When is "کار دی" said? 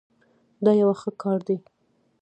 1.21-1.57